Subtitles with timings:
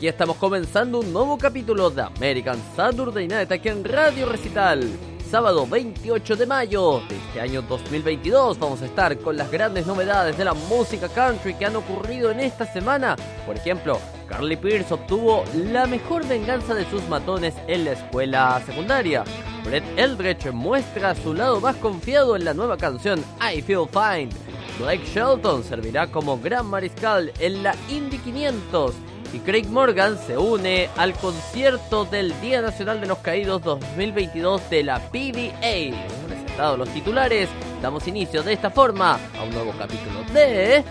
[0.00, 4.88] Aquí estamos comenzando un nuevo capítulo de American Saturday Night aquí en Radio Recital.
[5.30, 10.38] Sábado 28 de mayo de este año 2022 vamos a estar con las grandes novedades
[10.38, 13.14] de la música country que han ocurrido en esta semana.
[13.44, 19.22] Por ejemplo, Carly Pierce obtuvo la mejor venganza de sus matones en la escuela secundaria.
[19.66, 24.30] Brett Eldredge muestra su lado más confiado en la nueva canción I Feel Fine.
[24.78, 28.94] Blake Shelton servirá como gran mariscal en la Indy 500
[29.32, 34.82] y Craig Morgan se une al concierto del Día Nacional de los Caídos 2022 de
[34.82, 35.96] la PBA.
[36.26, 37.48] Presentados los titulares,
[37.82, 40.84] damos inicio de esta forma a un nuevo capítulo de...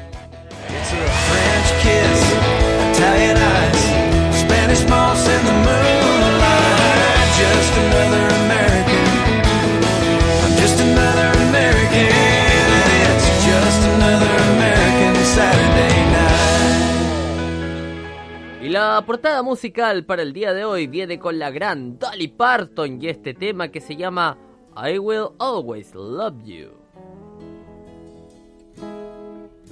[18.70, 23.08] la portada musical para el día de hoy viene con la gran Dolly Parton y
[23.08, 24.38] este tema que se llama
[24.76, 26.70] I Will Always Love You.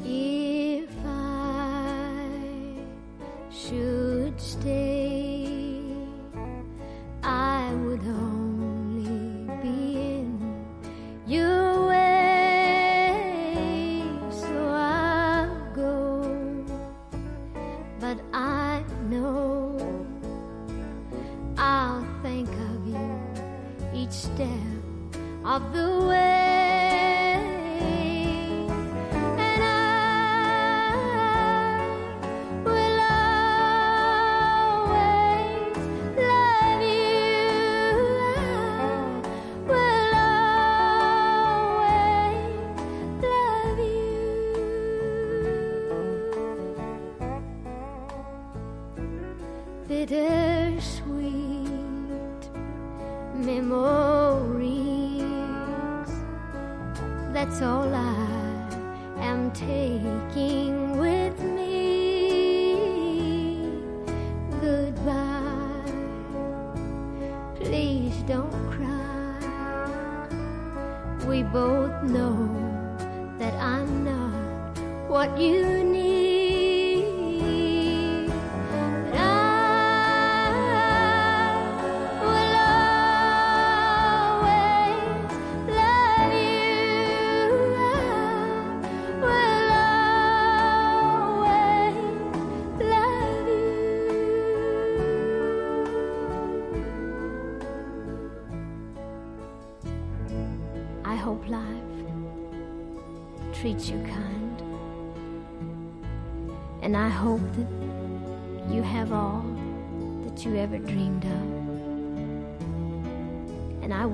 [0.04, 2.28] If I
[3.52, 5.84] should stay,
[7.22, 10.40] I would only be in
[11.28, 12.17] your
[21.58, 23.10] I'll think of you
[23.94, 24.50] each step
[25.44, 26.57] of the way.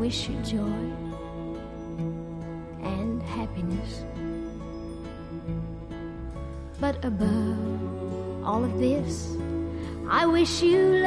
[0.04, 0.84] Wish you joy
[2.84, 4.04] and happiness.
[6.82, 9.34] But above all of this,
[10.10, 11.00] I wish you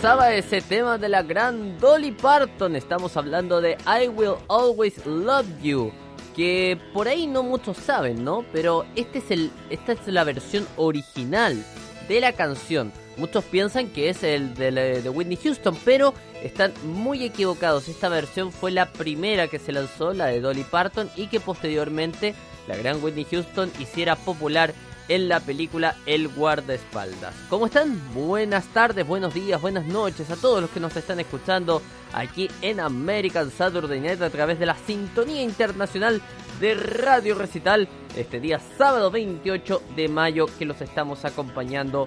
[0.00, 2.74] pasaba ese tema de la gran Dolly Parton.
[2.74, 5.92] Estamos hablando de I Will Always Love You.
[6.34, 8.42] Que por ahí no muchos saben, ¿no?
[8.50, 9.22] Pero este
[9.68, 11.62] esta es la versión original
[12.08, 12.92] de la canción.
[13.18, 17.86] Muchos piensan que es el de, de Whitney Houston, pero están muy equivocados.
[17.86, 22.34] Esta versión fue la primera que se lanzó, la de Dolly Parton, y que posteriormente
[22.68, 24.72] la gran Whitney Houston hiciera popular
[25.10, 27.34] en la película El guardaespaldas.
[27.50, 28.00] ¿Cómo están?
[28.14, 32.78] Buenas tardes, buenos días, buenas noches a todos los que nos están escuchando aquí en
[32.78, 36.22] American Saturday Night a través de la sintonía internacional
[36.60, 42.06] de Radio Recital este día sábado 28 de mayo que los estamos acompañando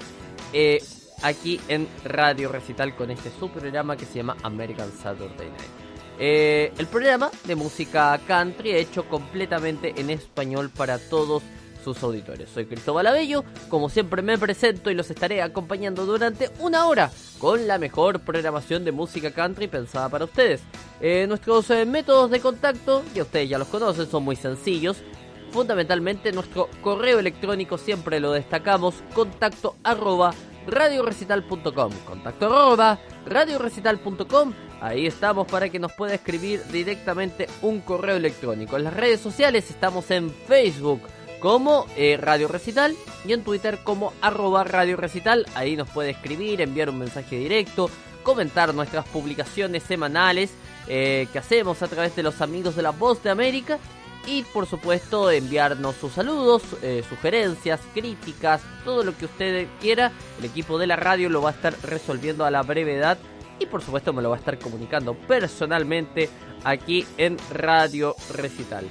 [0.54, 0.82] eh,
[1.24, 5.72] aquí en Radio Recital con este su programa que se llama American Saturday Night.
[6.20, 11.44] Eh, el programa de música country hecho completamente en español para todos
[11.83, 12.50] sus auditores.
[12.50, 17.68] Soy Cristóbal Abello, como siempre me presento y los estaré acompañando durante una hora con
[17.68, 20.62] la mejor programación de música country pensada para ustedes.
[21.01, 24.97] Eh, nuestros eh, métodos de contacto, ya ustedes ya los conocen, son muy sencillos.
[25.51, 30.33] fundamentalmente nuestro correo electrónico siempre lo destacamos, contacto arroba
[30.65, 38.77] radiorecital.com, contacto arroba radiorecital.com, ahí estamos para que nos pueda escribir directamente un correo electrónico.
[38.77, 41.01] En las redes sociales estamos en Facebook
[41.44, 42.95] como eh, Radio Recital
[43.25, 47.90] y en Twitter como arroba Radio Recital, ahí nos puede escribir, enviar un mensaje directo,
[48.24, 50.51] comentar nuestras publicaciones semanales
[50.88, 53.78] eh, que hacemos a través de los amigos de la Voz de América
[54.25, 60.13] y por supuesto enviarnos sus saludos, eh, sugerencias, críticas, todo lo que usted quiera.
[60.40, 63.18] El equipo de la radio lo va a estar resolviendo a la brevedad
[63.60, 66.30] y por supuesto me lo va a estar comunicando personalmente
[66.63, 68.86] aquí en Radio Recital.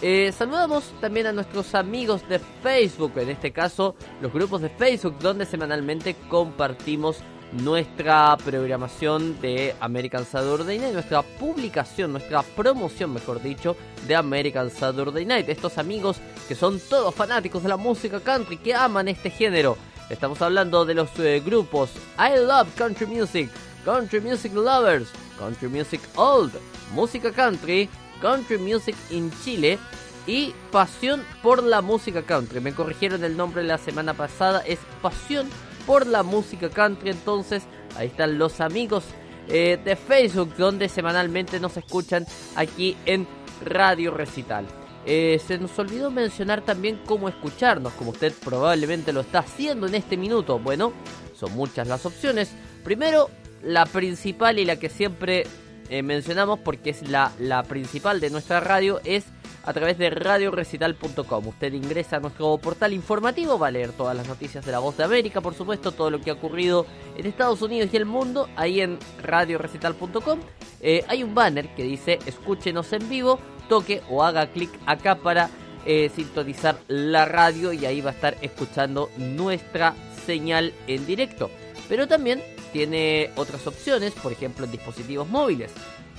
[0.00, 5.18] Eh, saludamos también a nuestros amigos de Facebook, en este caso los grupos de Facebook
[5.18, 7.18] donde semanalmente compartimos
[7.50, 15.24] nuestra programación de American Saturday Night, nuestra publicación, nuestra promoción, mejor dicho, de American Saturday
[15.24, 15.48] Night.
[15.48, 19.76] Estos amigos que son todos fanáticos de la música country, que aman este género.
[20.10, 23.50] Estamos hablando de los eh, grupos I Love Country Music,
[23.84, 25.08] Country Music Lovers,
[25.38, 26.52] Country Music Old,
[26.94, 27.88] Música Country,
[28.20, 29.78] Country Music in Chile
[30.26, 32.60] y Pasión por la Música Country.
[32.60, 35.48] Me corrigieron el nombre la semana pasada, es Pasión
[35.88, 37.10] por la música country.
[37.10, 37.62] Entonces,
[37.96, 39.04] ahí están los amigos
[39.48, 42.26] eh, de Facebook donde semanalmente nos escuchan
[42.56, 43.26] aquí en
[43.64, 44.66] Radio Recital.
[45.06, 49.94] Eh, se nos olvidó mencionar también cómo escucharnos, como usted probablemente lo está haciendo en
[49.94, 50.58] este minuto.
[50.58, 50.92] Bueno,
[51.34, 52.50] son muchas las opciones.
[52.84, 53.30] Primero,
[53.62, 55.46] la principal y la que siempre
[55.90, 57.32] eh, mencionamos porque es la,
[57.68, 59.24] principal de nuestra radio es
[59.64, 61.46] a través de radiorecital.com.
[61.48, 64.96] Usted ingresa a nuestro portal informativo, va a leer todas las noticias de la voz
[64.96, 66.86] de América, por supuesto, todo lo que ha ocurrido
[67.16, 70.40] en Estados Unidos y el mundo, ahí en radiorecital.com.
[70.80, 73.38] Eh, hay un banner que dice escúchenos en vivo,
[73.68, 75.50] toque o haga clic acá para
[75.84, 79.94] eh, sintonizar la radio y ahí va a estar escuchando nuestra
[80.26, 81.50] señal en directo.
[81.88, 82.42] Pero también
[82.72, 85.72] tiene otras opciones, por ejemplo en dispositivos móviles.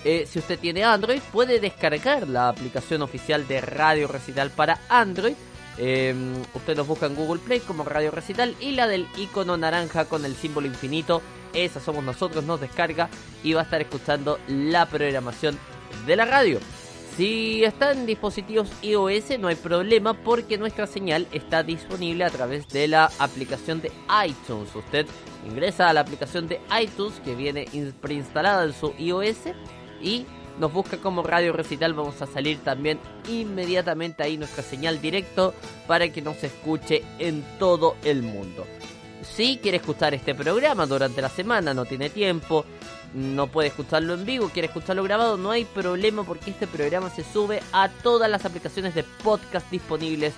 [0.04, 5.34] Eh, si usted tiene Android, puede descargar la aplicación oficial de Radio Recital para Android.
[5.78, 6.14] Eh,
[6.54, 10.26] usted nos busca en Google Play como Radio Recital y la del icono naranja con
[10.26, 11.22] el símbolo infinito.
[11.54, 13.10] Esa somos nosotros, nos descarga
[13.44, 15.58] y va a estar escuchando la programación
[16.06, 16.60] de la radio.
[17.16, 22.68] Si está en dispositivos iOS no hay problema porque nuestra señal está disponible a través
[22.70, 23.92] de la aplicación de
[24.26, 24.74] iTunes.
[24.74, 25.06] Usted
[25.46, 27.68] ingresa a la aplicación de iTunes que viene
[28.00, 29.38] preinstalada en su iOS
[30.02, 30.26] y
[30.60, 31.94] nos busca como Radio Recital.
[31.94, 35.54] Vamos a salir también inmediatamente ahí nuestra señal directo
[35.88, 38.66] para que nos escuche en todo el mundo.
[39.24, 42.66] Si quiere escuchar este programa durante la semana, no tiene tiempo,
[43.14, 47.24] no puede escucharlo en vivo, quiere escucharlo grabado, no hay problema porque este programa se
[47.24, 50.34] sube a todas las aplicaciones de podcast disponibles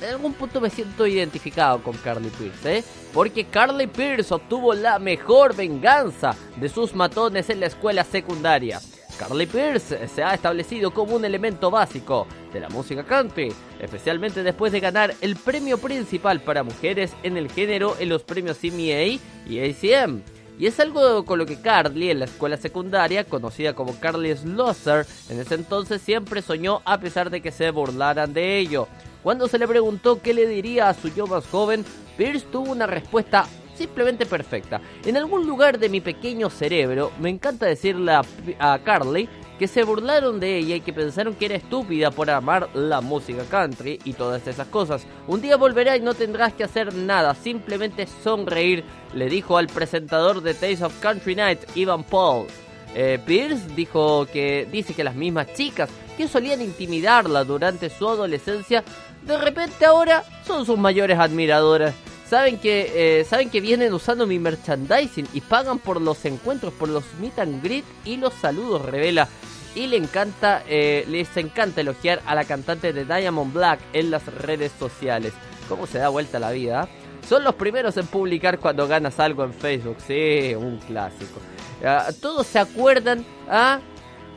[0.00, 2.84] en algún punto me siento identificado con Carly Pierce, ¿eh?
[3.12, 8.80] Porque Carly Pierce obtuvo la mejor venganza de sus matones en la escuela secundaria.
[9.20, 14.72] Carly Pierce se ha establecido como un elemento básico de la música country, especialmente después
[14.72, 19.60] de ganar el premio principal para mujeres en el género en los premios CMA y
[19.60, 20.22] ACM.
[20.58, 25.06] Y es algo con lo que Carly en la escuela secundaria, conocida como Carly Slosser,
[25.28, 28.88] en ese entonces siempre soñó a pesar de que se burlaran de ello.
[29.22, 31.84] Cuando se le preguntó qué le diría a su yo más joven,
[32.16, 33.46] Pierce tuvo una respuesta
[33.80, 34.78] simplemente perfecta.
[35.06, 38.12] En algún lugar de mi pequeño cerebro me encanta decirle
[38.58, 39.26] a, Carly
[39.58, 43.42] que se burlaron de ella y que pensaron que era estúpida por amar la música
[43.50, 45.06] country y todas esas cosas.
[45.26, 48.84] Un día volverá y no tendrás que hacer nada, simplemente sonreír,
[49.14, 52.48] le dijo al presentador de Taste of Country Night, Ivan Paul.
[52.94, 58.84] Eh, Pierce dijo que dice que las mismas chicas que solían intimidarla durante su adolescencia,
[59.22, 61.94] de repente ahora son sus mayores admiradoras.
[62.30, 66.88] Saben que, eh, saben que vienen usando mi merchandising y pagan por los encuentros, por
[66.88, 69.26] los meet and greet y los saludos, revela
[69.74, 74.24] y le encanta, eh, les encanta elogiar a la cantante de Diamond Black en las
[74.26, 75.32] redes sociales.
[75.68, 76.88] ¿Cómo se da vuelta la vida?
[77.28, 79.96] Son los primeros en publicar cuando ganas algo en Facebook.
[80.06, 81.40] Sí, un clásico.
[81.84, 83.80] Ah, todos se acuerdan ¿ah?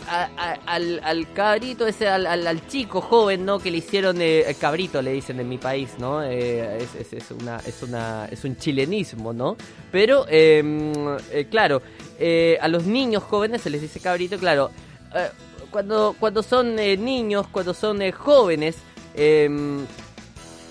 [0.08, 3.60] Al, al, cabrito, ese, al, chico joven, ¿no?
[3.60, 6.24] Que le hicieron eh, cabrito, le dicen en mi país, ¿no?
[6.24, 9.58] Eh, es, es, una, es, una, es un chilenismo, ¿no?
[9.92, 10.92] Pero, em,
[11.32, 11.82] eh, claro,
[12.62, 14.72] a los niños jóvenes se les dice cabrito, claro.
[15.16, 15.30] Eh,
[15.70, 18.78] cuando, cuando son eh, niños, cuando son eh, jóvenes,
[19.16, 19.86] em,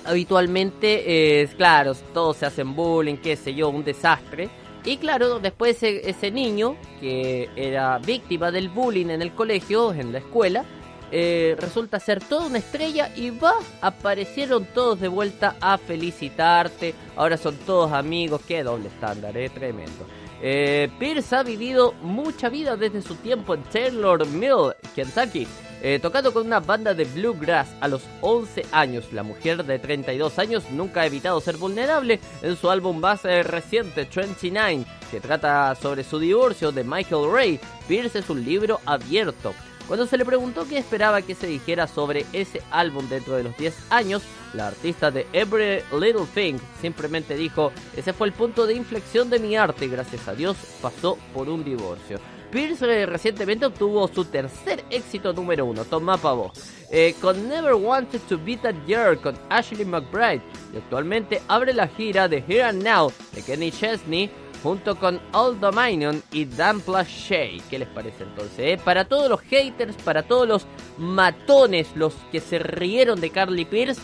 [0.05, 4.49] habitualmente, claro, todos se hacen bullying, qué sé yo, un desastre.
[4.85, 10.19] Y claro, después ese, niño que era víctima del bullying en el colegio, en la
[10.19, 10.65] escuela,
[11.11, 16.95] resulta ser toda una estrella y va, aparecieron todos de vuelta a felicitarte.
[17.17, 20.07] Ahora son todos amigos, qué doble estándar, eh, tremendo.
[20.45, 25.47] Eh, Pierce ha vivido mucha vida desde su tiempo en Taylor Mill, Kentucky,
[25.85, 29.13] eh, tocando con una banda de bluegrass a los 11 años.
[29.13, 33.43] La mujer de 32 años nunca ha evitado ser vulnerable en su álbum más eh,
[33.43, 37.61] reciente, 29, que trata sobre su divorcio de Michael Ray.
[37.89, 39.53] Pierce es un libro abierto.
[39.89, 43.57] Cuando se le preguntó qué esperaba que se dijera sobre ese álbum dentro de los
[43.57, 44.23] 10 años,
[44.55, 49.41] la artista de Every Little Thing simplemente dijo, ese fue el punto de inflexión de
[49.41, 52.21] mi arte, gracias a Dios pasó por un divorcio.
[52.53, 56.53] Pierce recientemente obtuvo su tercer éxito número uno, toma pavo,
[56.91, 60.43] eh, con Never Wanted to Be That Girl con Ashley McBride
[60.75, 64.31] y actualmente abre la gira de Here and Now de Kenny Chesney
[64.63, 67.63] junto con Old Dominion y Dan Plashay.
[67.71, 68.59] ¿Qué les parece entonces?
[68.59, 68.81] Eh?
[68.85, 70.67] Para todos los haters, para todos los
[70.99, 74.03] matones, los que se rieron de Carly Pierce,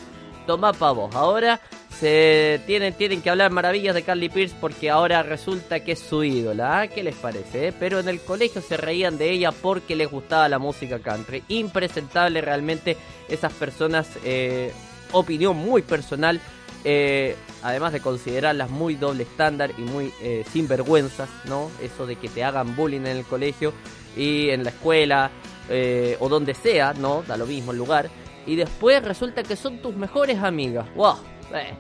[0.49, 1.15] toma pavos.
[1.15, 1.61] Ahora
[2.01, 6.25] se tienen, tienen que hablar maravillas de Carly Pierce porque ahora resulta que es su
[6.25, 6.81] ídola.
[6.81, 6.89] ¿ah?
[6.89, 7.69] ¿Qué les parece?
[7.69, 7.75] Eh?
[7.79, 11.45] Pero en el colegio se reían de ella porque les gustaba la música country.
[11.49, 12.97] Impresentable realmente
[13.29, 14.09] esas personas.
[14.25, 14.73] Eh,
[15.13, 16.39] opinión muy personal
[16.85, 21.71] eh, además de considerarlas muy doble estándar y muy eh, sinvergüenzas, ¿no?
[21.83, 23.73] Eso de que te hagan bullying en el colegio
[24.17, 25.31] y en la escuela
[25.69, 27.23] eh, o donde sea, ¿no?
[27.27, 28.09] Da lo mismo el lugar
[28.49, 30.87] y después resulta que son tus mejores amigas.
[30.95, 31.17] ¡Wow!
[31.55, 31.77] Eh,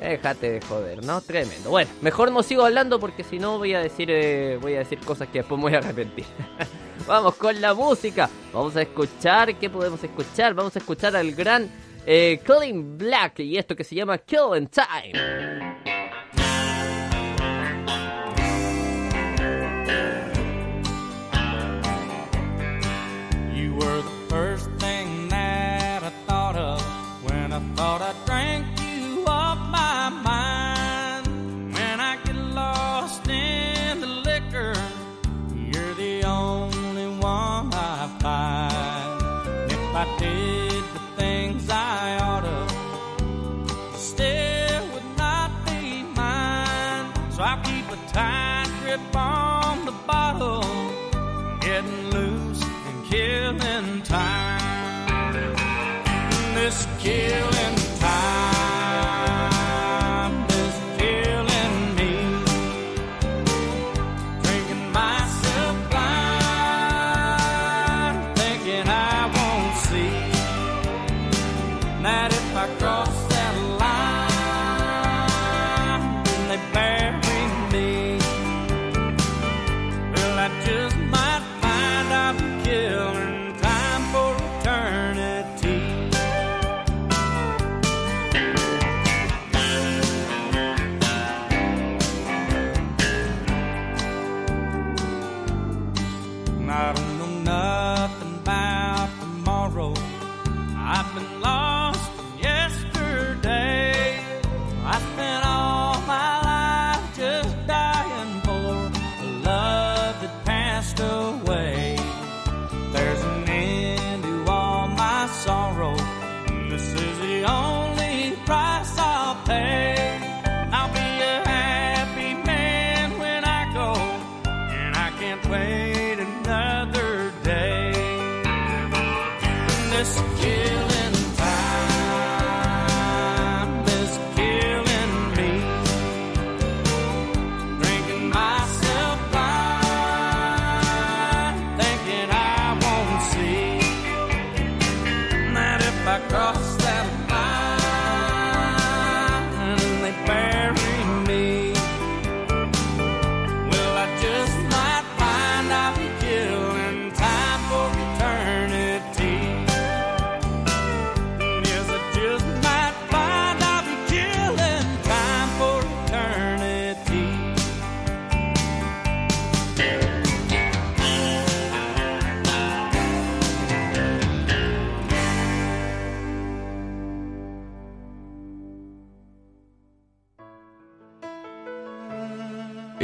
[0.00, 1.20] déjate de joder, ¿no?
[1.20, 1.68] Tremendo.
[1.68, 4.98] Bueno, mejor no sigo hablando porque si no voy a decir eh, voy a decir
[5.00, 6.24] cosas que después me voy a arrepentir.
[7.06, 8.30] Vamos con la música.
[8.54, 10.54] Vamos a escuchar, ¿qué podemos escuchar?
[10.54, 11.68] Vamos a escuchar al gran
[12.06, 15.68] eh, Colin Black y esto que se llama Kill in Time.
[40.00, 42.68] I did the things I oughta,
[43.96, 47.12] still would not be mine.
[47.32, 50.62] So I keep a tight grip on the bottle,
[51.60, 55.34] getting loose and killing time.
[56.54, 57.57] This killing.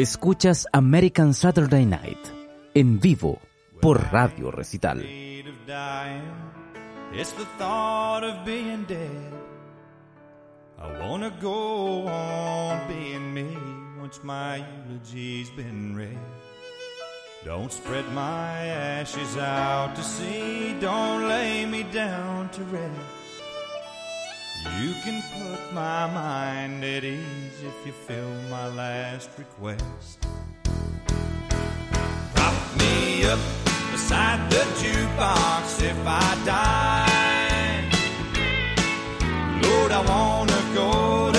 [0.04, 2.18] Escuchas American Saturday Night
[2.74, 3.40] en vivo
[3.80, 5.00] por Radio Recital.
[5.00, 5.48] It's
[7.32, 9.32] the thought of being dead.
[10.78, 13.56] I wanna go on being me
[13.98, 16.18] once my eulogy's been read.
[17.42, 18.66] Don't spread my
[19.00, 20.76] ashes out to sea.
[20.82, 23.23] Don't lay me down to rest.
[24.80, 30.26] You can put my mind at ease if you fill my last request.
[32.34, 33.38] Prop me up
[33.92, 37.24] beside the jukebox if I die.
[39.62, 41.33] Lord, I wanna go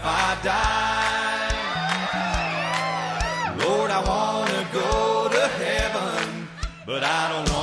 [0.00, 1.50] if I die.
[3.62, 6.48] Lord, I wanna go to heaven,
[6.86, 7.59] but I don't wanna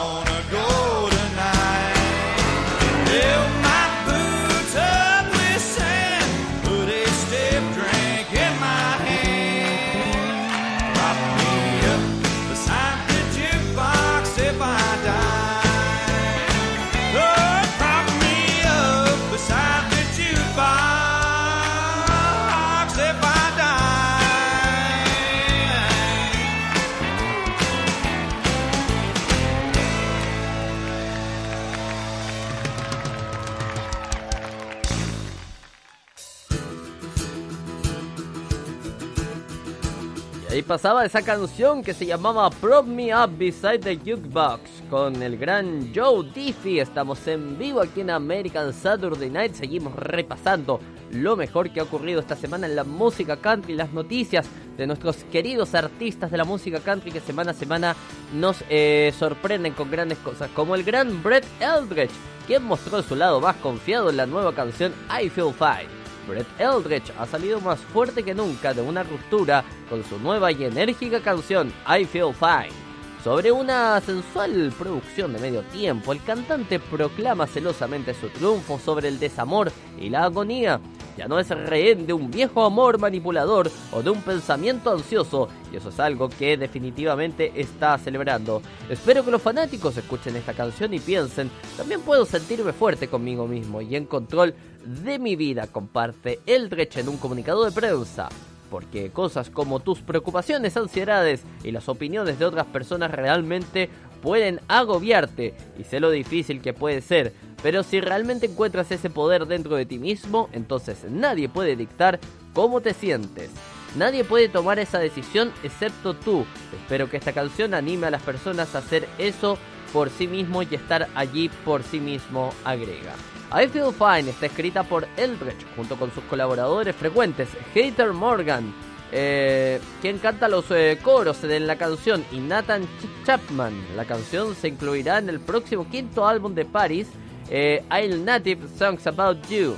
[40.57, 45.37] ahí pasaba esa canción que se llamaba Prop Me Up Beside the Jukebox con el
[45.37, 46.81] gran Joe Diffie.
[46.81, 49.53] Estamos en vivo aquí en American Saturday Night.
[49.53, 50.79] Seguimos repasando
[51.11, 55.17] lo mejor que ha ocurrido esta semana en la música country, las noticias de nuestros
[55.25, 57.95] queridos artistas de la música country que semana a semana
[58.33, 62.09] nos eh, sorprenden con grandes cosas, como el gran Brett Eldredge,
[62.47, 65.96] quien mostró su lado más confiado en la nueva canción I Feel Fine.
[66.27, 70.65] Brett Eldredge ha salido más fuerte que nunca de una ruptura con su nueva y
[70.65, 72.86] enérgica canción I Feel Fine.
[73.27, 79.19] Sobre una sensual producción de medio tiempo, el cantante proclama celosamente su triunfo sobre el
[79.19, 80.79] desamor y la agonía.
[81.17, 85.75] Ya no es rehén de un viejo amor manipulador o de un pensamiento ansioso, y
[85.75, 88.61] eso es algo que definitivamente está celebrando.
[88.89, 93.81] Espero que los fanáticos escuchen esta canción y piensen, también puedo sentirme fuerte conmigo mismo
[93.81, 94.55] y en control
[95.03, 98.29] de mi vida, comparte Eldredge en un comunicado de prensa
[98.69, 103.89] porque cosas como tus preocupaciones, ansiedades y las opiniones de otras personas realmente
[104.21, 109.45] pueden agobiarte y sé lo difícil que puede ser, pero si realmente encuentras ese poder
[109.45, 112.19] dentro de ti mismo, entonces nadie puede dictar
[112.53, 113.49] cómo te sientes.
[113.95, 116.45] Nadie puede tomar esa decisión excepto tú.
[116.73, 119.57] Espero que esta canción anime a las personas a hacer eso
[119.93, 123.15] por sí mismo y estar allí por sí mismo, agrega.
[123.53, 128.73] I Feel Fine está escrita por Eldritch junto con sus colaboradores frecuentes, Hater Morgan,
[129.11, 133.73] eh, quien canta los eh, coros de la canción, y Nathan Ch- Chapman.
[133.95, 137.07] La canción se incluirá en el próximo quinto álbum de Paris,
[137.49, 139.75] eh, I'll Native Songs About You.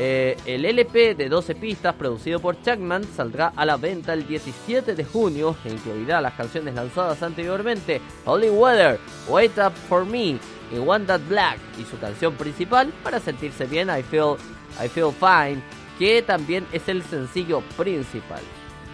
[0.00, 4.94] Eh, el LP de 12 pistas producido por Chapman saldrá a la venta el 17
[4.94, 10.38] de junio e incluirá las canciones lanzadas anteriormente, Holy Weather, Wait Up For Me
[10.72, 14.36] y One That Black y su canción principal para sentirse bien I Feel,
[14.80, 15.60] I Feel Fine
[15.98, 18.40] que también es el sencillo principal.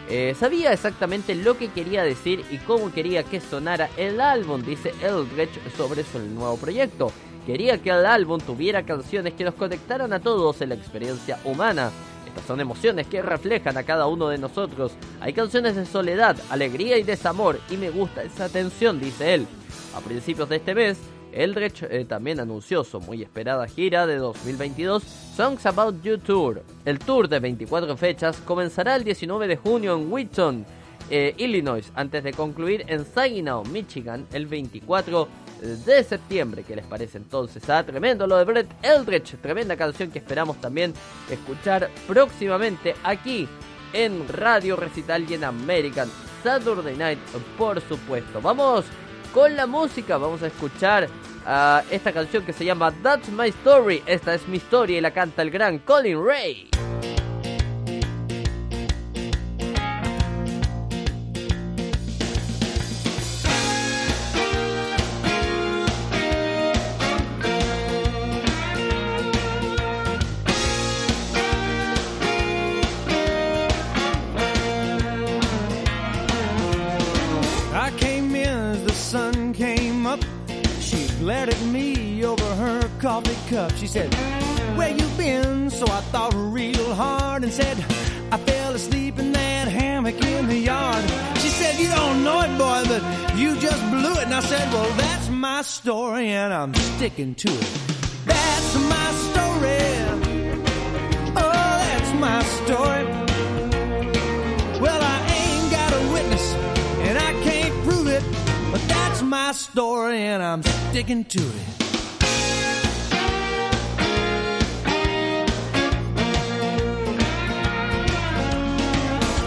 [0.09, 4.95] Eh, sabía exactamente lo que quería decir y cómo quería que sonara el álbum, dice
[5.03, 7.13] Eldritch sobre su nuevo proyecto.
[7.47, 11.91] Quería que el álbum tuviera canciones que nos conectaran a todos en la experiencia humana.
[12.27, 14.93] Estas son emociones que reflejan a cada uno de nosotros.
[15.21, 19.47] Hay canciones de soledad, alegría y desamor, y me gusta esa tensión, dice él.
[19.95, 20.99] A principios de este mes,
[21.33, 26.63] Eldritch eh, también anunció su muy esperada gira de 2022, Songs About You Tour.
[26.87, 30.65] El tour de 24 fechas comenzará el 19 de junio en Wheaton,
[31.11, 35.29] eh, Illinois, antes de concluir en Saginaw, Michigan, el 24
[35.61, 36.65] de septiembre.
[36.67, 37.69] ¿Qué les parece entonces?
[37.69, 40.95] Ah, tremendo lo de Brett Eldritch, tremenda canción que esperamos también
[41.31, 43.49] escuchar próximamente aquí
[43.93, 46.09] en Radio Recital y en American
[46.43, 47.19] Saturday Night,
[47.57, 48.41] por supuesto.
[48.41, 48.85] Vamos
[49.33, 51.09] con la música, vamos a escuchar
[51.47, 54.03] ah, esta canción que se llama That's My Story.
[54.07, 56.69] Esta es mi historia y la canta el gran Colin Ray.
[81.25, 83.73] Glared at me over her coffee cup.
[83.77, 84.13] She said,
[84.77, 85.71] Where you been?
[85.71, 87.79] So I thought real hard and said,
[88.31, 91.03] I fell asleep in that hammock in the yard.
[91.39, 94.25] She said, You don't know it, boy, but you just blew it.
[94.27, 97.71] And I said, Well, that's my story, and I'm sticking to it.
[98.27, 99.81] That's my story.
[101.41, 101.53] Oh,
[101.89, 103.14] that's my story.
[109.55, 111.85] Story, and I'm sticking to it.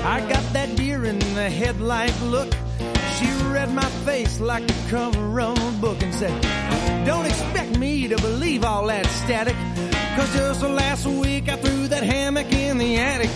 [0.05, 2.53] I got that deer in the headlight look.
[3.17, 8.07] She read my face like the cover of a book and said, Don't expect me
[8.07, 9.55] to believe all that static.
[10.15, 13.29] Cause just last week I threw that hammock in the attic.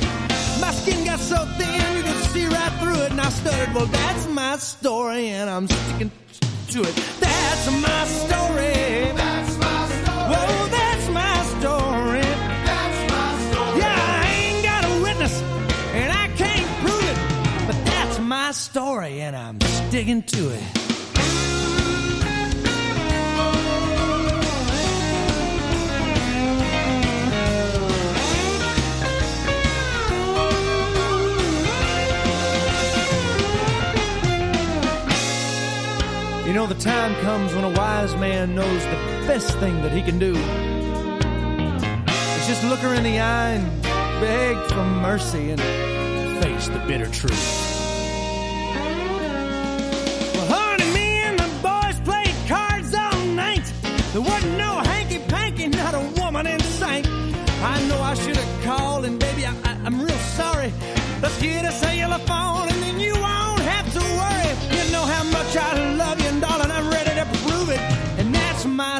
[0.61, 3.85] My skin got so thin you could see right through it, and I stuttered, Well,
[3.87, 6.11] that's my story, and I'm sticking
[6.71, 6.95] to it.
[7.19, 9.11] That's my story.
[9.13, 10.27] That's my story.
[10.31, 12.21] Whoa, that's my story.
[12.21, 13.79] That's my story.
[13.81, 15.41] Yeah, I ain't got a witness,
[15.93, 20.80] and I can't prove it, but that's my story, and I'm sticking to it.
[36.51, 40.01] You know, the time comes when a wise man knows the best thing that he
[40.01, 40.41] can do is
[42.45, 43.81] just look her in the eye and
[44.19, 45.61] beg for mercy and
[46.43, 47.39] face the bitter truth.
[50.35, 53.71] Well, honey, me and the boys played cards all night.
[54.11, 57.07] There wasn't no hanky panky, not a woman in sight.
[57.07, 59.53] I know I should have called, and baby, I,
[59.85, 60.73] I'm real sorry.
[61.21, 62.70] Let's get a cellular phone,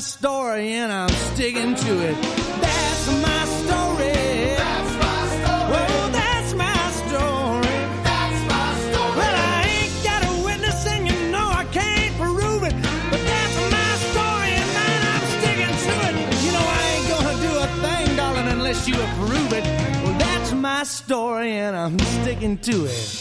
[0.01, 2.15] story, and I'm sticking to it.
[2.59, 4.13] That's my story.
[4.57, 5.77] That's my story.
[5.77, 7.77] Oh, that's my story.
[8.03, 9.15] That's my story.
[9.17, 12.73] Well, I ain't got a witness, and you know I can't prove it.
[13.11, 16.15] But that's my story, and man, I'm sticking to it.
[16.45, 19.63] You know I ain't gonna do a thing, darling, unless you approve it.
[20.03, 23.20] Well, that's my story, and I'm sticking to it.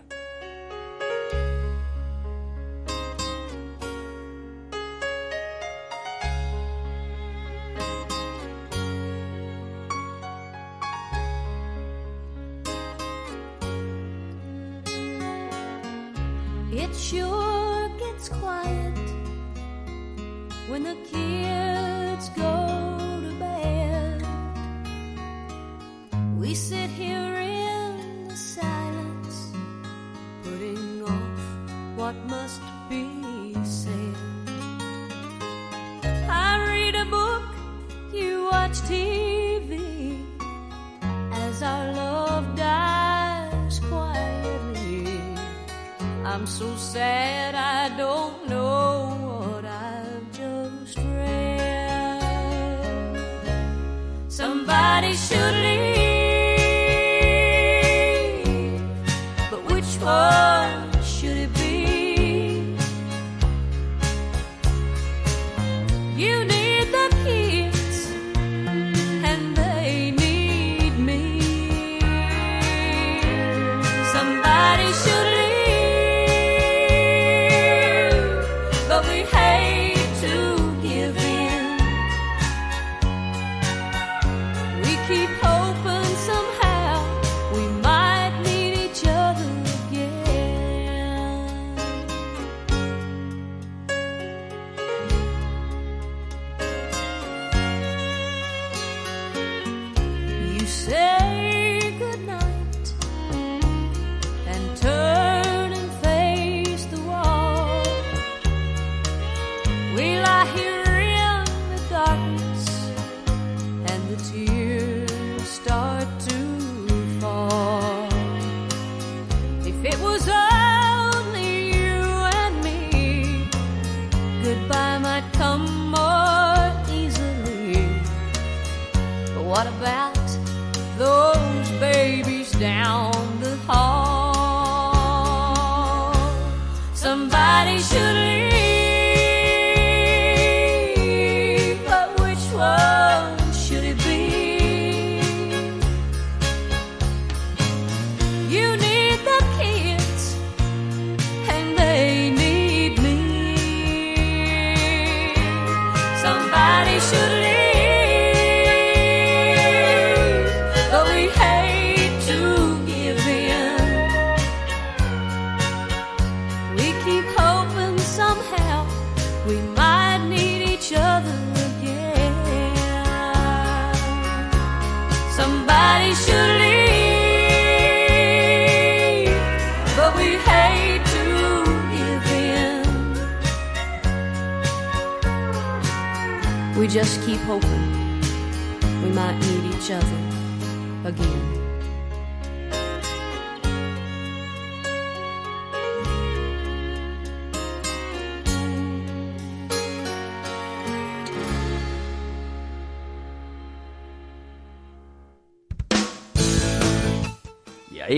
[54.31, 55.40] Somebody should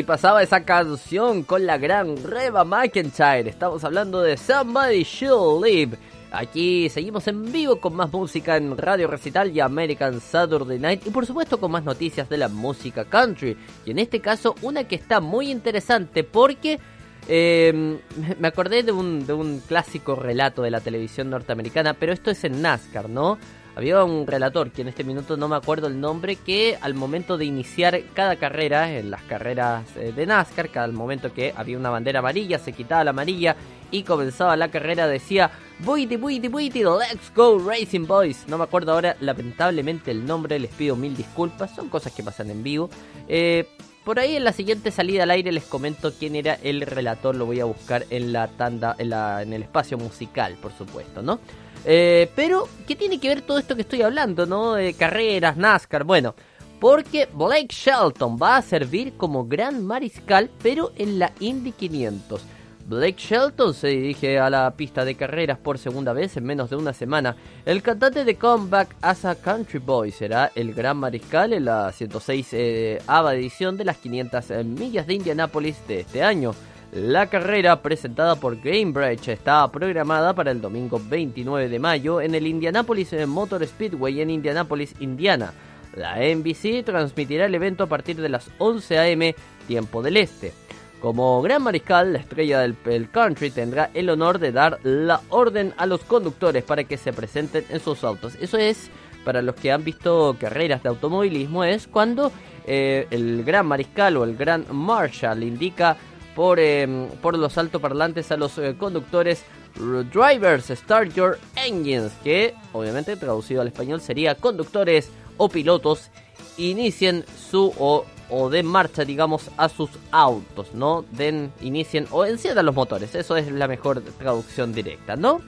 [0.04, 3.50] pasaba esa canción con la gran Reba McIntyre.
[3.50, 5.98] Estamos hablando de Somebody Should Live.
[6.32, 11.08] Aquí seguimos en vivo con más música en Radio Recital y American Saturday Night.
[11.08, 13.58] Y por supuesto con más noticias de la música country.
[13.86, 16.80] Y en este caso una que está muy interesante porque...
[17.28, 18.00] eh,
[18.39, 22.44] me acordé de un, de un clásico relato de la televisión norteamericana, pero esto es
[22.44, 23.38] en NASCAR, ¿no?
[23.75, 27.38] Había un relator, que en este minuto no me acuerdo el nombre, que al momento
[27.38, 31.89] de iniciar cada carrera, en las carreras eh, de NASCAR, cada momento que había una
[31.89, 33.55] bandera amarilla, se quitaba la amarilla
[33.89, 38.45] y comenzaba la carrera, decía, Buiti, buiti, buiti, let's go Racing Boys.
[38.47, 42.51] No me acuerdo ahora lamentablemente el nombre, les pido mil disculpas, son cosas que pasan
[42.51, 42.89] en vivo.
[43.27, 43.67] Eh,
[44.03, 47.45] por ahí en la siguiente salida al aire les comento quién era el relator, lo
[47.45, 51.39] voy a buscar en la tanda, en, la, en el espacio musical, por supuesto, ¿no?
[51.86, 54.74] Eh, pero, ¿qué tiene que ver todo esto que estoy hablando, no?
[54.74, 56.36] De carreras, NASCAR, bueno,
[56.80, 62.41] porque Blake Shelton va a servir como gran mariscal, pero en la Indy 500.
[62.86, 66.76] Blake Shelton se dirige a la pista de carreras por segunda vez en menos de
[66.76, 67.38] una semana.
[67.65, 72.50] El cantante de Comeback as a Country Boy será el gran mariscal en la 106
[72.52, 76.54] eh, edición de las 500 millas de Indianápolis de este año.
[76.95, 82.45] La carrera presentada por Gamebridge está programada para el domingo 29 de mayo en el
[82.45, 85.53] Indianapolis Motor Speedway en Indianapolis, Indiana.
[85.95, 89.36] La NBC transmitirá el evento a partir de las 11 a.m.
[89.67, 90.53] tiempo del este.
[91.01, 95.88] Como gran mariscal, la estrella del, country tendrá el honor de dar la orden a
[95.88, 98.36] los conductores para que se presenten en sus autos.
[98.39, 98.91] Eso es,
[99.25, 102.32] para los que han visto carreras de automovilismo, es cuando
[102.67, 105.97] eh, el gran mariscal o el gran marshal indica
[106.36, 109.43] por, eh, por los altoparlantes a los eh, conductores
[109.76, 116.12] Drivers Start Your Engines, que obviamente traducido al español sería conductores o pilotos
[116.58, 121.06] inicien su o, o den marcha, digamos, a sus autos, ¿no?
[121.12, 125.41] Den, inicien o enciendan los motores, eso es la mejor traducción directa, ¿no?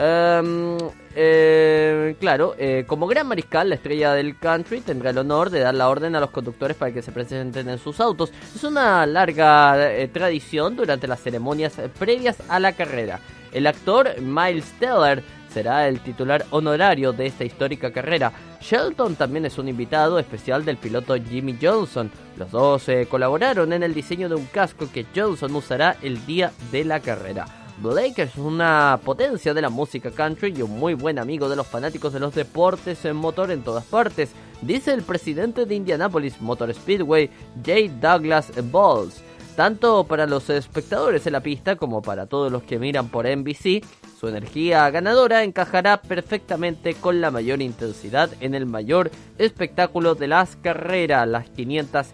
[0.00, 0.78] Em,
[1.16, 5.74] eh, claro, eh, como gran mariscal, la estrella del country tendrá el honor de dar
[5.74, 8.32] la orden a los conductores para que se presenten en sus autos.
[8.54, 13.18] Es una larga eh, tradición durante las ceremonias previas a la carrera.
[13.50, 18.30] El actor Miles Teller será el titular honorario de esta histórica carrera.
[18.60, 22.08] Shelton también es un invitado especial del piloto Jimmy Johnson.
[22.36, 26.84] Los dos colaboraron en el diseño de un casco que Johnson usará el día de
[26.84, 27.57] la carrera.
[27.80, 31.66] Blake es una potencia de la música country y un muy buen amigo de los
[31.66, 34.30] fanáticos de los deportes en motor en todas partes,
[34.62, 37.30] dice el presidente de Indianapolis Motor Speedway,
[37.64, 37.92] J.
[38.00, 39.22] Douglas Bowles.
[39.54, 43.84] Tanto para los espectadores en la pista como para todos los que miran por NBC,
[44.18, 50.56] su energía ganadora encajará perfectamente con la mayor intensidad en el mayor espectáculo de las
[50.56, 52.08] carreras, las 500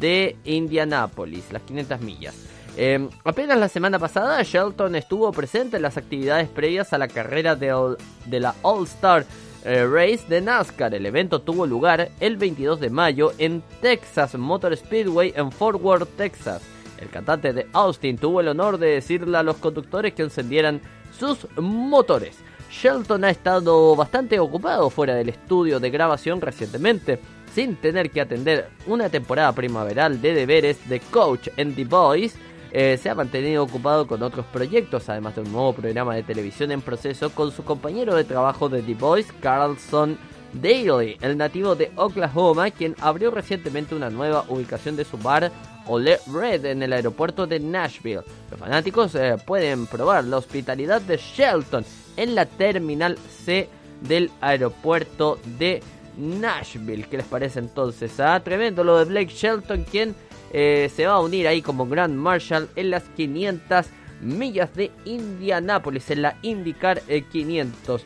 [0.00, 2.51] de Indianapolis, las 500 millas.
[2.76, 7.54] Eh, apenas la semana pasada, Shelton estuvo presente en las actividades previas a la carrera
[7.54, 9.26] de la All Star
[9.64, 10.94] eh, Race de NASCAR.
[10.94, 16.16] El evento tuvo lugar el 22 de mayo en Texas Motor Speedway en Fort Worth,
[16.16, 16.62] Texas.
[16.98, 20.80] El cantante de Austin tuvo el honor de decirle a los conductores que encendieran
[21.18, 22.38] sus motores.
[22.70, 27.18] Shelton ha estado bastante ocupado fuera del estudio de grabación recientemente,
[27.54, 32.34] sin tener que atender una temporada primaveral de deberes de coach en The Boys.
[32.72, 36.72] Eh, se ha mantenido ocupado con otros proyectos, además de un nuevo programa de televisión
[36.72, 40.16] en proceso con su compañero de trabajo de The Boys, Carlson
[40.54, 45.52] Daly, el nativo de Oklahoma, quien abrió recientemente una nueva ubicación de su bar
[45.86, 48.22] Ole Red en el aeropuerto de Nashville.
[48.50, 51.84] Los fanáticos eh, pueden probar la hospitalidad de Shelton
[52.16, 53.68] en la terminal C
[54.00, 55.82] del aeropuerto de
[56.16, 57.04] Nashville.
[57.04, 58.18] ¿Qué les parece entonces?
[58.20, 60.14] Ah, tremendo lo de Blake Shelton, quien
[60.52, 63.86] eh, se va a unir ahí como Grand Marshal en las 500
[64.20, 68.02] millas de Indianápolis, en la IndyCar eh, 500.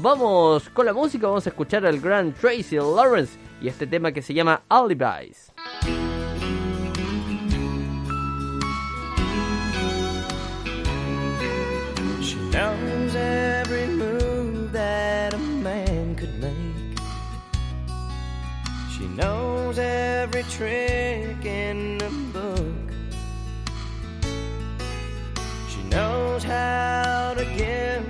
[0.00, 4.22] Vamos con la música, vamos a escuchar al Grand Tracy Lawrence y este tema que
[4.22, 5.52] se llama Alibis.
[19.16, 22.74] Knows every trick in the book.
[25.68, 28.04] She knows how to give.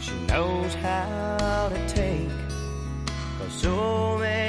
[0.00, 2.30] She knows how to take.
[3.50, 4.45] So many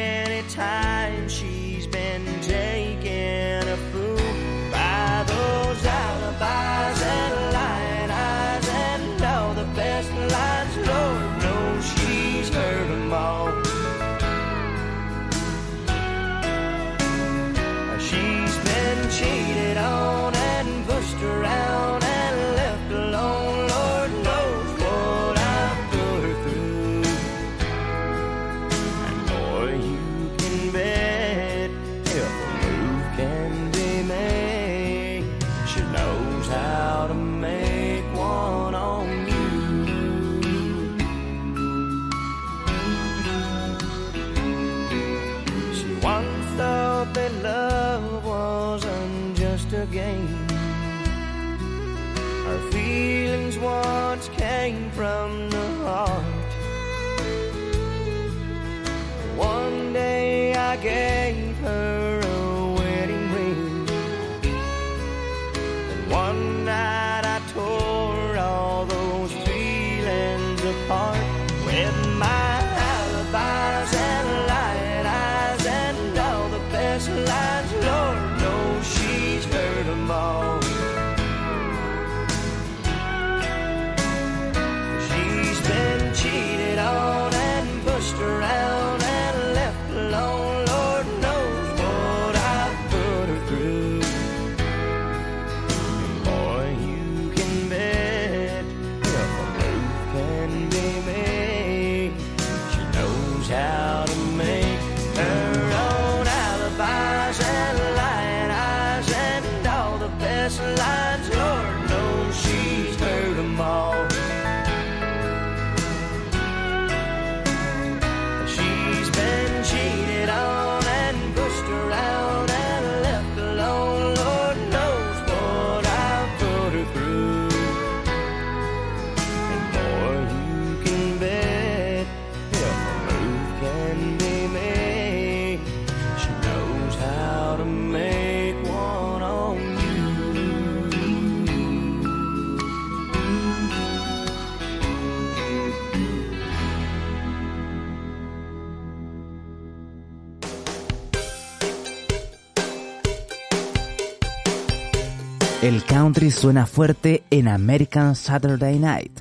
[156.07, 159.11] country suena fuerte en American Saturday Night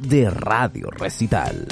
[0.00, 1.68] de Radio Recital.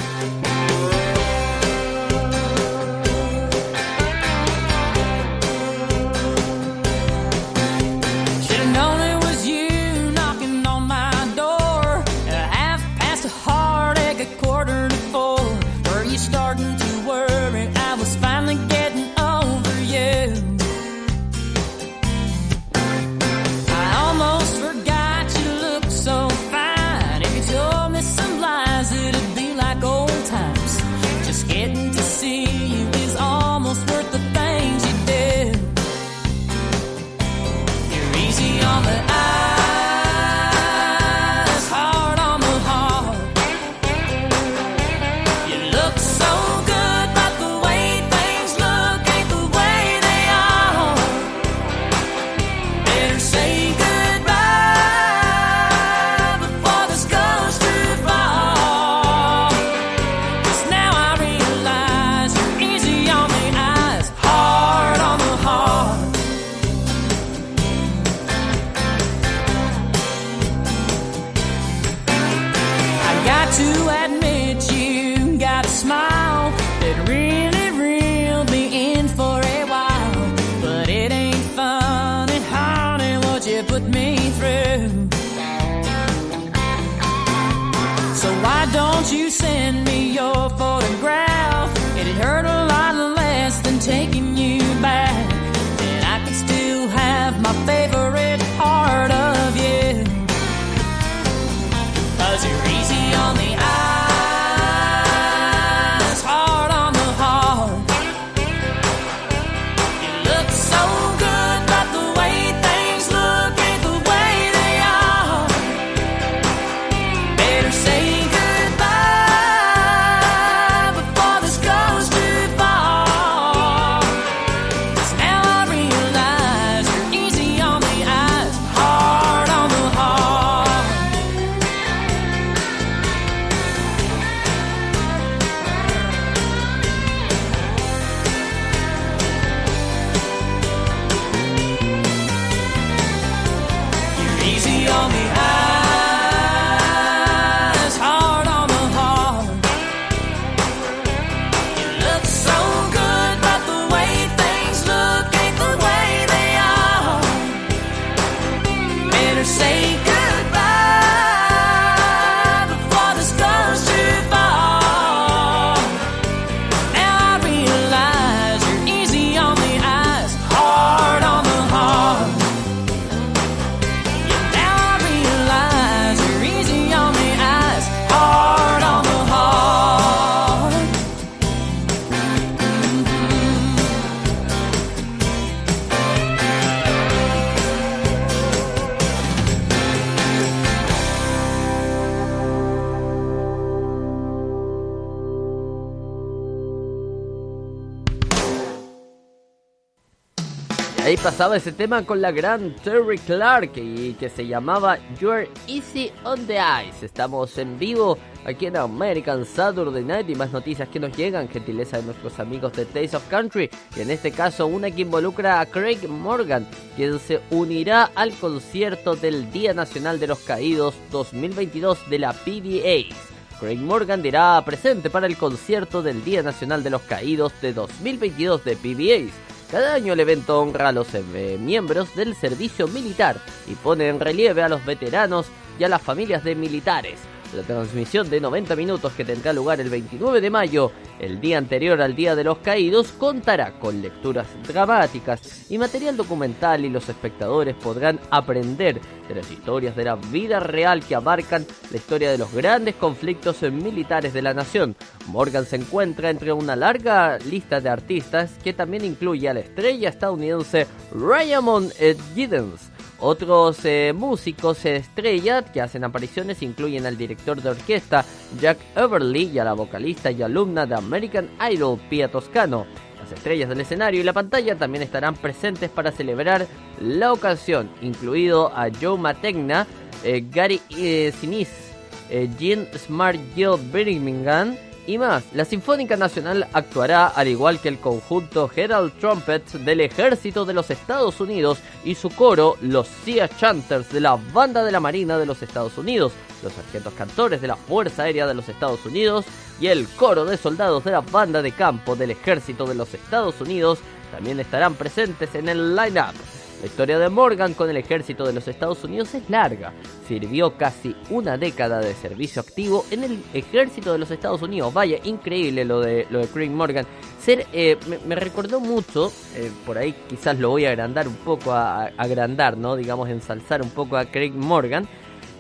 [201.22, 206.46] Pasaba ese tema con la gran Terry Clark y que se llamaba You're Easy on
[206.46, 207.04] the Ice.
[207.04, 208.16] Estamos en vivo
[208.46, 212.72] aquí en American Saturday Night y más noticias que nos llegan, gentileza de nuestros amigos
[212.72, 216.66] de Taste of Country y en este caso una que involucra a Craig Morgan,
[216.96, 223.14] quien se unirá al concierto del Día Nacional de los Caídos 2022 de la PBA.
[223.60, 228.64] Craig Morgan dirá presente para el concierto del Día Nacional de los Caídos de 2022
[228.64, 229.49] de PBA.
[229.70, 234.18] Cada año el evento honra a los eh, miembros del servicio militar y pone en
[234.18, 235.46] relieve a los veteranos
[235.78, 237.20] y a las familias de militares.
[237.54, 242.00] La transmisión de 90 minutos que tendrá lugar el 29 de mayo, el día anterior
[242.00, 247.74] al Día de los Caídos, contará con lecturas dramáticas y material documental y los espectadores
[247.74, 252.52] podrán aprender de las historias de la vida real que abarcan la historia de los
[252.52, 254.94] grandes conflictos militares de la nación.
[255.26, 260.08] Morgan se encuentra entre una larga lista de artistas que también incluye a la estrella
[260.08, 261.92] estadounidense Raymond
[262.34, 262.89] Giddens.
[263.20, 268.24] Otros eh, músicos estrella que hacen apariciones incluyen al director de orquesta
[268.58, 272.86] Jack Everly y a la vocalista y alumna de American Idol Pia Toscano.
[273.20, 276.66] Las estrellas del escenario y la pantalla también estarán presentes para celebrar
[277.00, 279.86] la ocasión, incluido a Joe Mategna,
[280.24, 281.92] eh, Gary eh, Sinise,
[282.30, 284.76] eh, Jean Smart Jill Birmingham
[285.10, 285.44] y más.
[285.52, 290.90] La Sinfónica Nacional actuará al igual que el conjunto Herald Trumpet del Ejército de los
[290.90, 295.46] Estados Unidos y su coro, los Sea Chanters de la Banda de la Marina de
[295.46, 296.32] los Estados Unidos,
[296.62, 299.46] los sargentos cantores de la Fuerza Aérea de los Estados Unidos
[299.80, 303.60] y el coro de soldados de la Banda de Campo del Ejército de los Estados
[303.60, 303.98] Unidos
[304.30, 306.34] también estarán presentes en el line-up.
[306.80, 309.92] La historia de Morgan con el ejército de los Estados Unidos es larga.
[310.26, 314.92] Sirvió casi una década de servicio activo en el ejército de los Estados Unidos.
[314.94, 317.06] Vaya, increíble lo de, lo de Craig Morgan.
[317.38, 321.72] Ser, eh, me, recordó mucho, eh, por ahí quizás lo voy a agrandar un poco,
[321.72, 322.96] a, a- agrandar, ¿no?
[322.96, 325.06] Digamos, ensalzar un poco a Craig Morgan.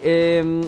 [0.02, 0.62] Eh,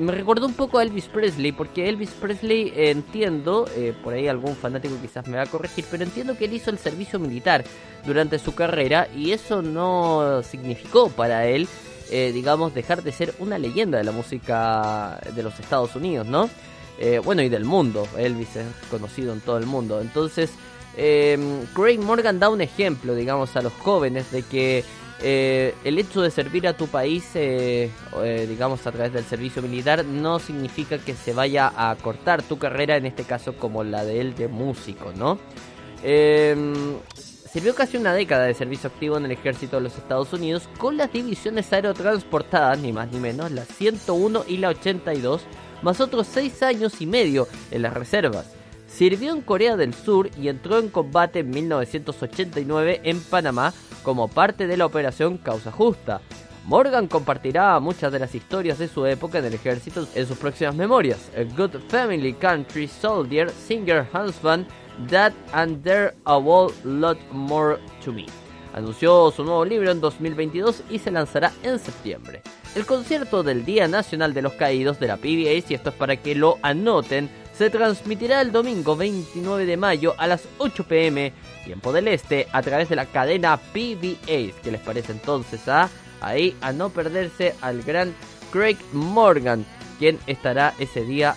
[0.00, 4.28] me recordó un poco a Elvis Presley, porque Elvis Presley eh, entiendo, eh, por ahí
[4.28, 7.64] algún fanático quizás me va a corregir, pero entiendo que él hizo el servicio militar
[8.04, 11.68] durante su carrera y eso no significó para él,
[12.10, 16.48] eh, digamos, dejar de ser una leyenda de la música de los Estados Unidos, ¿no?
[16.98, 20.00] Eh, bueno, y del mundo, Elvis es conocido en todo el mundo.
[20.00, 20.50] Entonces,
[20.96, 21.38] eh,
[21.74, 24.84] Craig Morgan da un ejemplo, digamos, a los jóvenes de que
[25.22, 27.90] eh, el hecho de servir a tu país, eh,
[28.22, 32.58] eh, digamos, a través del servicio militar, no significa que se vaya a cortar tu
[32.58, 35.38] carrera, en este caso como la de él de músico, ¿no?
[36.02, 36.54] Eh,
[37.50, 40.98] sirvió casi una década de servicio activo en el ejército de los Estados Unidos con
[40.98, 45.42] las divisiones aerotransportadas, ni más ni menos, la 101 y la 82,
[45.80, 48.52] más otros 6 años y medio en las reservas.
[48.86, 53.72] Sirvió en Corea del Sur y entró en combate en 1989 en Panamá
[54.06, 56.20] como parte de la operación Causa Justa.
[56.64, 60.76] Morgan compartirá muchas de las historias de su época en el ejército en sus próximas
[60.76, 61.28] memorias.
[61.36, 64.68] A Good Family Country Soldier, Singer, Husband,
[65.10, 68.26] That and There a Lot More to Me.
[68.74, 72.42] Anunció su nuevo libro en 2022 y se lanzará en septiembre.
[72.76, 76.14] El concierto del Día Nacional de los Caídos de la PBS, y esto es para
[76.16, 81.32] que lo anoten, se transmitirá el domingo 29 de mayo a las 8 pm,
[81.66, 84.54] tiempo del este, a través de la cadena PBS.
[84.62, 85.90] ¿Qué les parece entonces a
[86.20, 88.14] ahí a no perderse al gran
[88.50, 89.66] Craig Morgan,
[89.98, 91.36] quien estará ese día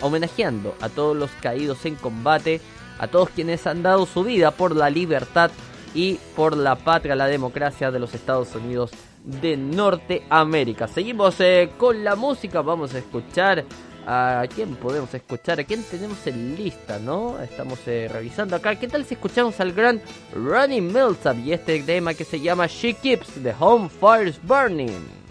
[0.00, 2.60] homenajeando a todos los caídos en combate,
[2.98, 5.50] a todos quienes han dado su vida por la libertad
[5.94, 8.90] y por la patria, la democracia de los Estados Unidos
[9.24, 10.88] de Norteamérica.
[10.88, 13.64] Seguimos eh, con la música, vamos a escuchar
[14.06, 17.40] a quién podemos escuchar, a quién tenemos en lista, ¿no?
[17.42, 18.76] Estamos eh, revisando acá.
[18.76, 20.00] ¿Qué tal si escuchamos al gran
[20.32, 25.25] Ronnie Millsap y este tema que se llama She Keeps the Home Fires Burning?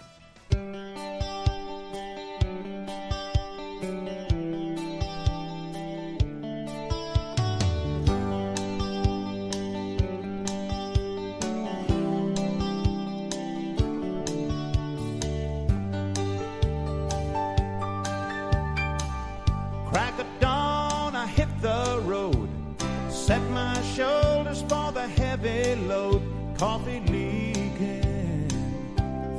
[26.57, 28.47] Coffee leaking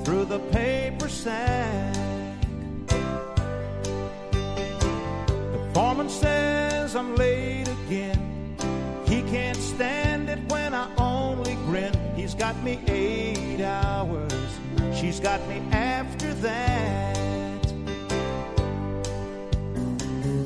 [0.05, 1.95] through the paper sack.
[5.27, 8.55] The foreman says I'm late again.
[9.07, 11.95] He can't stand it when I only grin.
[12.15, 14.59] He's got me eight hours.
[14.95, 17.67] She's got me after that.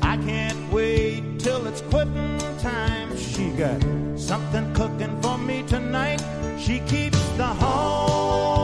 [0.01, 3.17] I can't wait till it's quitting time.
[3.17, 3.83] She got
[4.21, 6.21] something cooking for me tonight.
[6.57, 8.60] She keeps the home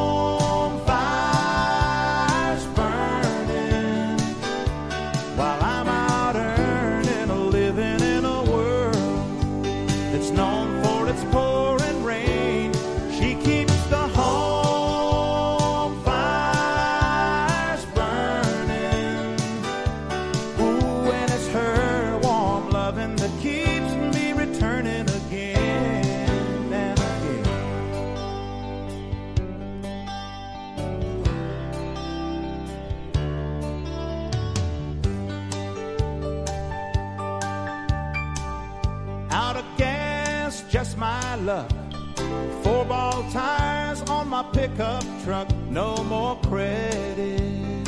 [44.67, 45.47] pickup truck.
[45.69, 47.87] No more credit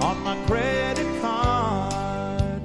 [0.00, 2.62] on my credit card.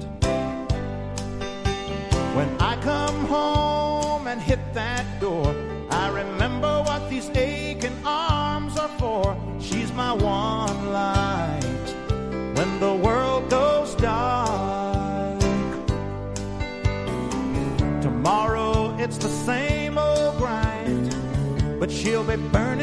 [2.36, 5.54] When I come home and hit that door,
[5.90, 9.36] I remember what these aching arms are for.
[9.60, 11.86] She's my one light
[12.56, 15.40] when the world goes dark.
[18.02, 21.16] Tomorrow it's the same old grind,
[21.78, 22.73] but she'll be burning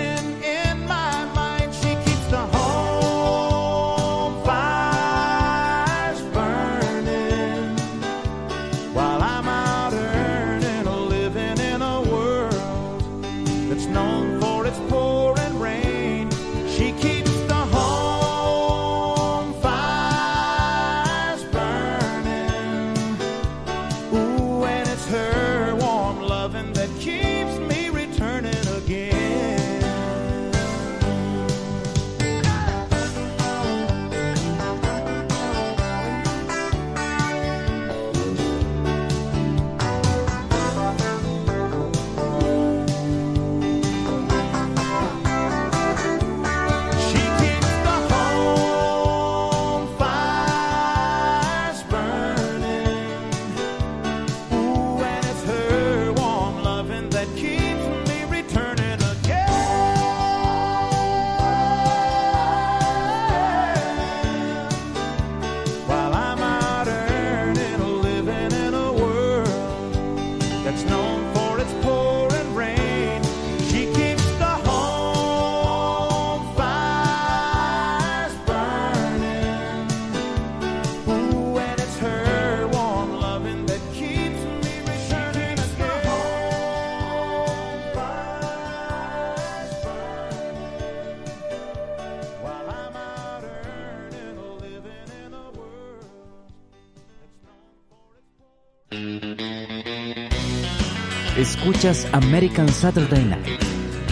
[101.71, 103.61] Escuchas American Saturday Night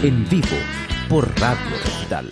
[0.02, 0.48] en vivo
[1.10, 2.30] por Radio Recital.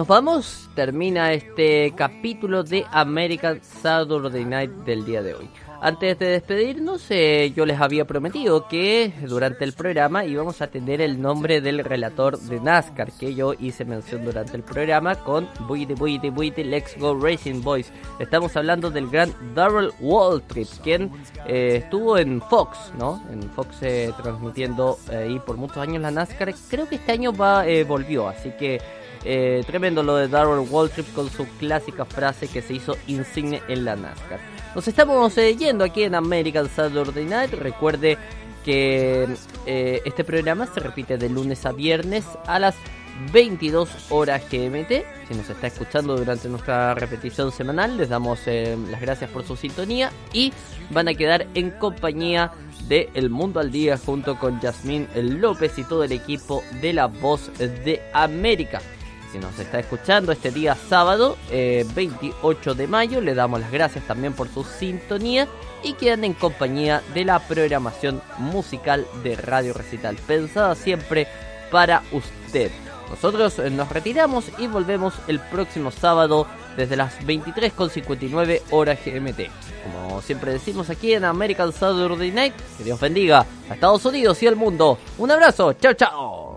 [0.00, 5.50] Nos vamos, termina este capítulo de American Saturday Night del día de hoy.
[5.82, 11.02] Antes de despedirnos, eh, yo les había prometido que durante el programa íbamos a tener
[11.02, 15.94] el nombre del relator de NASCAR, que yo hice mención durante el programa con Buite,
[15.94, 17.92] Buite, Buite, Let's Go Racing Boys.
[18.18, 21.10] Estamos hablando del gran Darrell Waltrip, quien
[21.46, 23.22] eh, estuvo en Fox, ¿no?
[23.30, 26.54] En Fox eh, transmitiendo ahí por muchos años la NASCAR.
[26.70, 28.80] Creo que este año va eh, volvió, así que
[29.24, 33.84] eh, tremendo lo de Darrell Waltrip con su clásica frase que se hizo insigne en
[33.84, 34.40] la NASCAR.
[34.74, 37.52] Nos estamos eh, yendo aquí en American Saturday Night.
[37.54, 38.16] Recuerde
[38.64, 39.26] que
[39.66, 42.76] eh, este programa se repite de lunes a viernes a las
[43.32, 45.04] 22 horas GMT.
[45.28, 49.56] Si nos está escuchando durante nuestra repetición semanal, les damos eh, las gracias por su
[49.56, 50.52] sintonía y
[50.90, 52.52] van a quedar en compañía
[52.88, 57.06] de El Mundo al Día junto con Yasmín López y todo el equipo de La
[57.06, 58.80] Voz de América.
[59.32, 64.04] Si nos está escuchando este día sábado, eh, 28 de mayo, le damos las gracias
[64.06, 65.46] también por su sintonía
[65.84, 71.28] y quedan en compañía de la programación musical de Radio Recital, pensada siempre
[71.70, 72.72] para usted.
[73.08, 79.48] Nosotros eh, nos retiramos y volvemos el próximo sábado desde las 23.59 horas GMT.
[79.84, 84.48] Como siempre decimos aquí en American Saturday Night, que Dios bendiga a Estados Unidos y
[84.48, 84.98] al mundo.
[85.18, 86.49] Un abrazo, chao chao.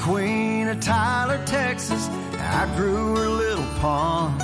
[0.00, 2.08] Queen of Tyler, Texas.
[2.38, 4.42] I grew her little pond.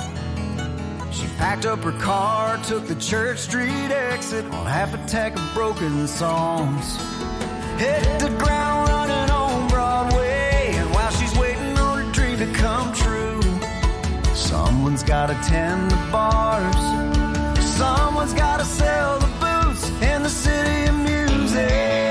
[1.11, 5.53] She packed up her car, took the Church Street exit on half a tack of
[5.53, 6.97] broken songs.
[7.79, 10.73] hit the ground running on Broadway.
[10.75, 13.41] And while she's waiting on her dream to come true,
[14.35, 16.75] someone's gotta tend the bars.
[17.65, 22.06] Someone's gotta sell the boots in the city of music.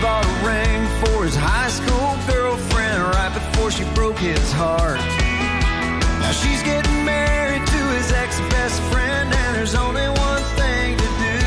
[0.00, 5.00] Bought a ring for his high school girlfriend right before she broke his heart.
[6.20, 11.08] Now she's getting married to his ex best friend, and there's only one thing to
[11.26, 11.38] do.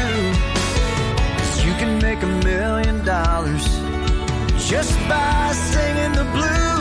[1.67, 3.65] You can make a million dollars
[4.69, 6.80] just by singing the blues